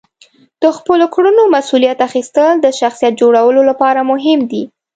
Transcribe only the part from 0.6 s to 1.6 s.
د خپلو کړنو